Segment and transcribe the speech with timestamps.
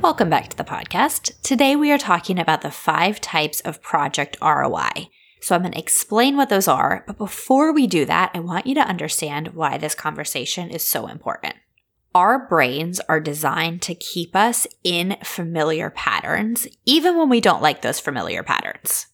[0.00, 1.42] Welcome back to the podcast.
[1.42, 5.08] Today we are talking about the five types of project ROI.
[5.40, 8.68] So I'm going to explain what those are, but before we do that, I want
[8.68, 11.56] you to understand why this conversation is so important.
[12.14, 17.82] Our brains are designed to keep us in familiar patterns, even when we don't like
[17.82, 19.08] those familiar patterns.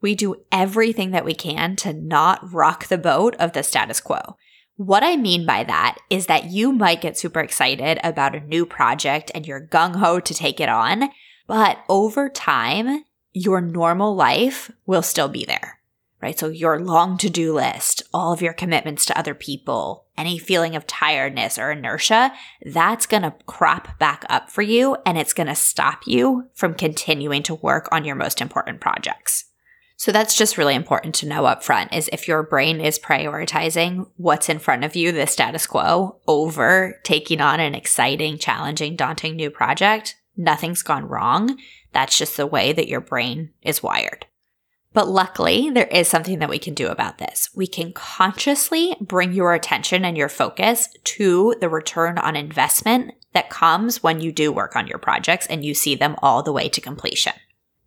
[0.00, 4.36] We do everything that we can to not rock the boat of the status quo.
[4.76, 8.66] What I mean by that is that you might get super excited about a new
[8.66, 11.10] project and you're gung ho to take it on,
[11.46, 15.78] but over time, your normal life will still be there,
[16.20, 16.36] right?
[16.36, 20.74] So your long to do list, all of your commitments to other people, any feeling
[20.74, 22.32] of tiredness or inertia,
[22.64, 26.74] that's going to crop back up for you and it's going to stop you from
[26.74, 29.44] continuing to work on your most important projects.
[29.96, 34.08] So that's just really important to know up front is if your brain is prioritizing
[34.16, 39.36] what's in front of you, the status quo, over taking on an exciting, challenging, daunting
[39.36, 41.58] new project, nothing's gone wrong.
[41.92, 44.26] That's just the way that your brain is wired.
[44.92, 47.50] But luckily, there is something that we can do about this.
[47.54, 53.50] We can consciously bring your attention and your focus to the return on investment that
[53.50, 56.68] comes when you do work on your projects and you see them all the way
[56.68, 57.32] to completion.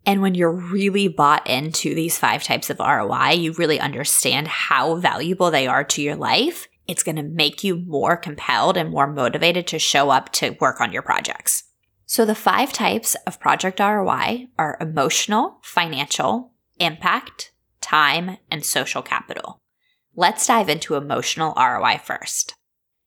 [0.08, 4.96] And when you're really bought into these five types of ROI, you really understand how
[4.96, 6.70] valuable they are to your life.
[6.88, 10.80] It's going to make you more compelled and more motivated to show up to work
[10.80, 11.66] on your projects.
[12.06, 19.60] So the five types of project ROI are emotional, financial, impact, time, and social capital.
[20.16, 22.56] Let's dive into emotional ROI first.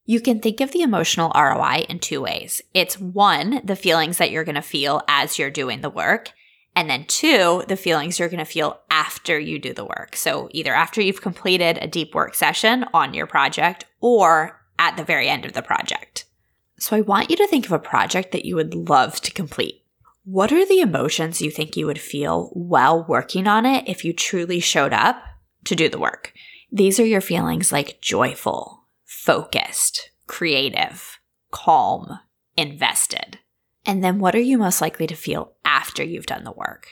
[0.05, 2.61] You can think of the emotional ROI in two ways.
[2.75, 6.35] It's one, the feelings that you're going to feel as you're doing the work.
[6.75, 10.17] And then two, the feelings you're going to feel after you do the work.
[10.17, 15.05] So either after you've completed a deep work session on your project or at the
[15.05, 16.25] very end of the project.
[16.79, 19.85] So I want you to think of a project that you would love to complete.
[20.25, 24.13] What are the emotions you think you would feel while working on it if you
[24.13, 25.23] truly showed up
[25.65, 26.33] to do the work?
[26.71, 31.19] These are your feelings like joyful, focused, creative,
[31.51, 32.21] calm,
[32.57, 33.40] invested.
[33.87, 36.89] And then what are you most likely to feel after you've done the work?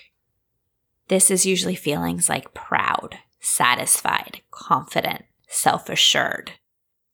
[1.09, 6.53] This is usually feelings like proud, satisfied, confident, self assured,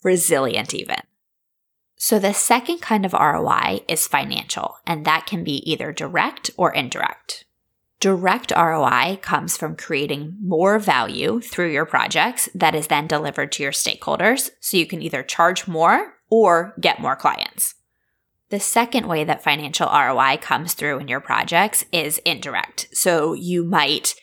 [0.02, 1.00] resilient, even.
[1.96, 6.72] So the second kind of ROI is financial, and that can be either direct or
[6.72, 7.44] indirect.
[8.00, 13.62] Direct ROI comes from creating more value through your projects that is then delivered to
[13.62, 17.76] your stakeholders so you can either charge more or get more clients.
[18.50, 22.88] The second way that financial ROI comes through in your projects is indirect.
[22.92, 24.14] So you might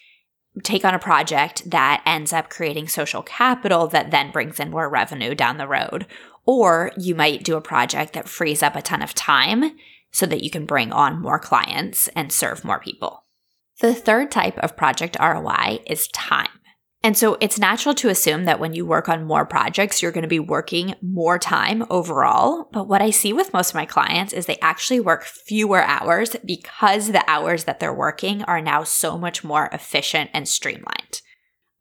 [0.63, 4.89] take on a project that ends up creating social capital that then brings in more
[4.89, 6.05] revenue down the road.
[6.45, 9.75] Or you might do a project that frees up a ton of time
[10.11, 13.25] so that you can bring on more clients and serve more people.
[13.79, 16.49] The third type of project ROI is time.
[17.03, 20.21] And so it's natural to assume that when you work on more projects, you're going
[20.21, 22.69] to be working more time overall.
[22.71, 26.35] But what I see with most of my clients is they actually work fewer hours
[26.45, 31.21] because the hours that they're working are now so much more efficient and streamlined.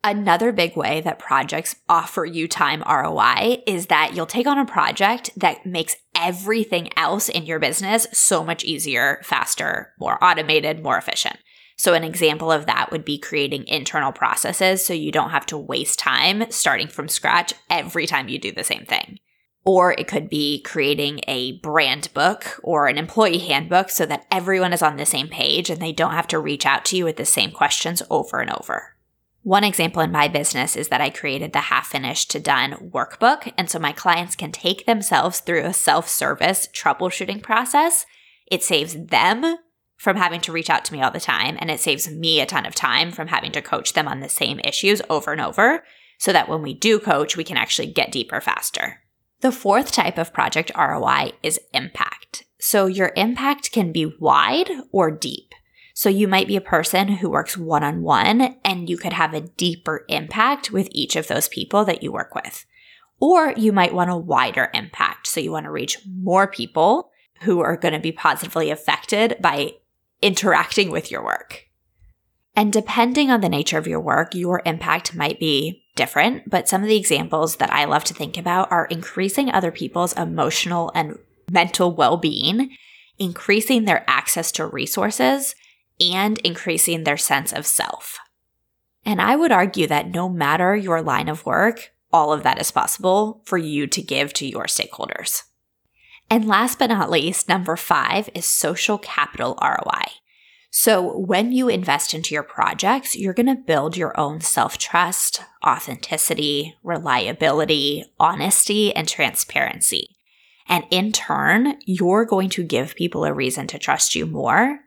[0.03, 4.65] Another big way that projects offer you time ROI is that you'll take on a
[4.65, 10.97] project that makes everything else in your business so much easier, faster, more automated, more
[10.97, 11.37] efficient.
[11.81, 15.57] So, an example of that would be creating internal processes so you don't have to
[15.57, 19.19] waste time starting from scratch every time you do the same thing.
[19.65, 24.75] Or it could be creating a brand book or an employee handbook so that everyone
[24.75, 27.17] is on the same page and they don't have to reach out to you with
[27.17, 28.97] the same questions over and over.
[29.43, 33.55] One example in my business is that I created the half finished to done workbook.
[33.57, 38.05] And so my clients can take themselves through a self service troubleshooting process.
[38.49, 39.57] It saves them
[40.01, 41.59] from having to reach out to me all the time.
[41.61, 44.31] And it saves me a ton of time from having to coach them on the
[44.31, 45.85] same issues over and over
[46.17, 49.03] so that when we do coach, we can actually get deeper faster.
[49.43, 52.45] The fourth type of project ROI is impact.
[52.59, 55.53] So your impact can be wide or deep.
[55.93, 59.35] So you might be a person who works one on one and you could have
[59.35, 62.65] a deeper impact with each of those people that you work with.
[63.21, 65.27] Or you might want a wider impact.
[65.27, 67.11] So you want to reach more people
[67.43, 69.73] who are going to be positively affected by
[70.23, 71.67] interacting with your work.
[72.57, 76.83] And depending on the nature of your work, your impact might be different, but some
[76.83, 81.19] of the examples that I love to think about are increasing other people's emotional and
[81.51, 82.77] mental well being,
[83.19, 85.55] increasing their access to resources,
[86.01, 88.19] and increasing their sense of self.
[89.05, 92.71] And I would argue that no matter your line of work, all of that is
[92.71, 95.43] possible for you to give to your stakeholders.
[96.31, 100.13] And last but not least, number five is social capital ROI.
[100.71, 105.43] So when you invest into your projects, you're going to build your own self trust,
[105.67, 110.17] authenticity, reliability, honesty, and transparency.
[110.69, 114.79] And in turn, you're going to give people a reason to trust you more.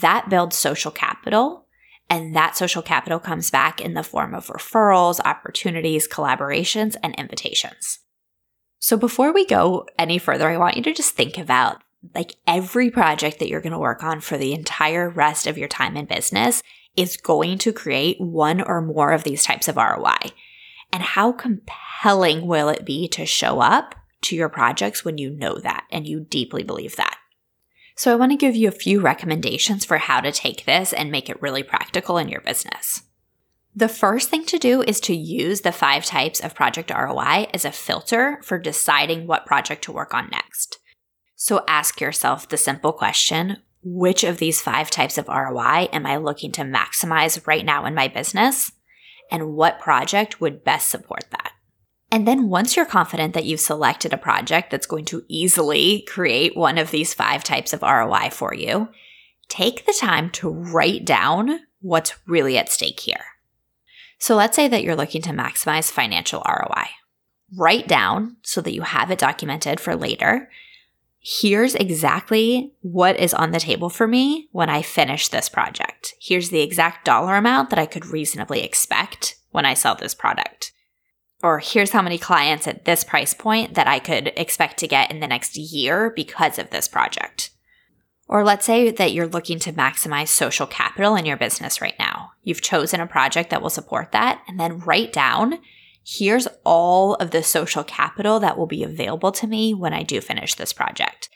[0.00, 1.66] That builds social capital.
[2.12, 8.00] And that social capital comes back in the form of referrals, opportunities, collaborations, and invitations.
[8.80, 11.82] So before we go any further, I want you to just think about
[12.14, 15.68] like every project that you're going to work on for the entire rest of your
[15.68, 16.62] time in business
[16.96, 20.32] is going to create one or more of these types of ROI.
[20.92, 25.58] And how compelling will it be to show up to your projects when you know
[25.58, 27.18] that and you deeply believe that?
[27.96, 31.10] So I want to give you a few recommendations for how to take this and
[31.10, 33.02] make it really practical in your business.
[33.74, 37.64] The first thing to do is to use the five types of project ROI as
[37.64, 40.78] a filter for deciding what project to work on next.
[41.36, 46.16] So ask yourself the simple question which of these five types of ROI am I
[46.16, 48.72] looking to maximize right now in my business?
[49.30, 51.52] And what project would best support that?
[52.12, 56.56] And then once you're confident that you've selected a project that's going to easily create
[56.56, 58.88] one of these five types of ROI for you,
[59.48, 63.24] take the time to write down what's really at stake here.
[64.20, 66.86] So let's say that you're looking to maximize financial ROI.
[67.56, 70.48] Write down so that you have it documented for later
[71.20, 76.14] here's exactly what is on the table for me when I finish this project.
[76.20, 80.72] Here's the exact dollar amount that I could reasonably expect when I sell this product.
[81.42, 85.10] Or here's how many clients at this price point that I could expect to get
[85.10, 87.50] in the next year because of this project.
[88.30, 92.30] Or let's say that you're looking to maximize social capital in your business right now.
[92.44, 95.58] You've chosen a project that will support that and then write down
[96.06, 100.20] here's all of the social capital that will be available to me when I do
[100.20, 101.28] finish this project.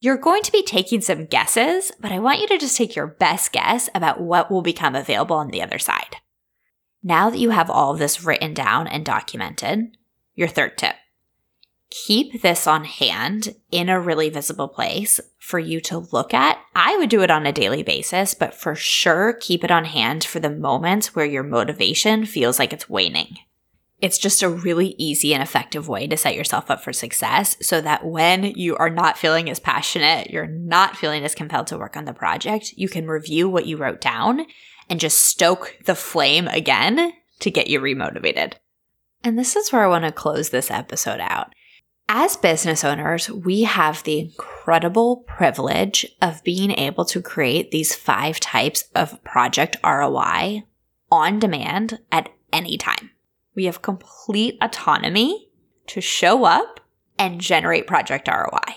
[0.00, 3.06] You're going to be taking some guesses, but I want you to just take your
[3.06, 6.16] best guess about what will become available on the other side.
[7.00, 9.96] Now that you have all of this written down and documented,
[10.34, 10.96] your third tip
[11.94, 16.58] keep this on hand in a really visible place for you to look at.
[16.74, 20.24] I would do it on a daily basis, but for sure keep it on hand
[20.24, 23.36] for the moments where your motivation feels like it's waning.
[24.00, 27.80] It's just a really easy and effective way to set yourself up for success so
[27.80, 31.96] that when you are not feeling as passionate, you're not feeling as compelled to work
[31.96, 34.46] on the project, you can review what you wrote down
[34.90, 38.54] and just stoke the flame again to get you remotivated.
[39.22, 41.54] And this is where I want to close this episode out.
[42.08, 48.38] As business owners, we have the incredible privilege of being able to create these five
[48.40, 50.64] types of project ROI
[51.10, 53.10] on demand at any time.
[53.54, 55.48] We have complete autonomy
[55.86, 56.80] to show up
[57.18, 58.76] and generate project ROI.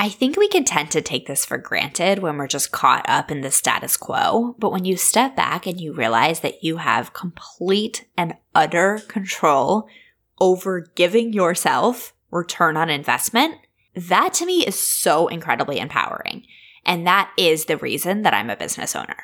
[0.00, 3.30] I think we can tend to take this for granted when we're just caught up
[3.30, 4.54] in the status quo.
[4.58, 9.88] But when you step back and you realize that you have complete and utter control
[10.40, 13.56] over giving yourself return on investment,
[13.94, 16.44] that to me is so incredibly empowering.
[16.84, 19.16] And that is the reason that I'm a business owner.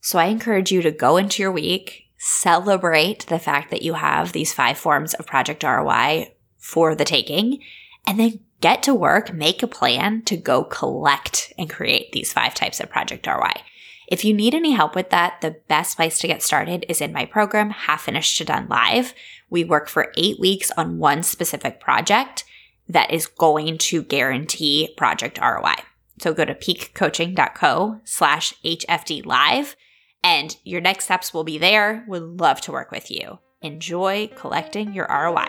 [0.00, 4.32] So I encourage you to go into your week, celebrate the fact that you have
[4.32, 7.60] these five forms of project ROI for the taking,
[8.06, 12.54] and then get to work, make a plan to go collect and create these five
[12.54, 13.62] types of project ROI.
[14.06, 17.12] If you need any help with that, the best place to get started is in
[17.12, 19.14] my program, Half Finished to Done Live.
[19.50, 22.44] We work for eight weeks on one specific project
[22.88, 25.74] that is going to guarantee project ROI.
[26.20, 29.76] So go to piquecoaching.co slash HFD live
[30.22, 32.04] and your next steps will be there.
[32.08, 33.38] Would love to work with you.
[33.60, 35.48] Enjoy collecting your ROI.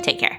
[0.00, 0.38] Take care.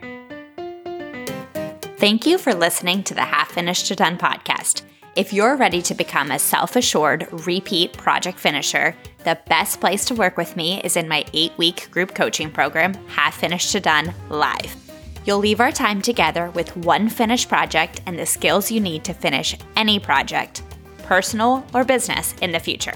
[1.98, 4.84] Thank you for listening to the Half Finished to Done podcast.
[5.16, 8.94] If you're ready to become a self assured repeat project finisher,
[9.24, 12.94] the best place to work with me is in my eight week group coaching program,
[13.08, 14.76] Half Finished to Done Live.
[15.24, 19.14] You'll leave our time together with one finished project and the skills you need to
[19.14, 20.64] finish any project,
[21.04, 22.96] personal or business, in the future.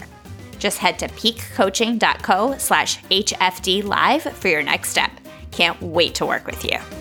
[0.59, 5.11] Just head to piquecoaching.co slash HFD live for your next step.
[5.51, 6.98] Can't wait to work with you.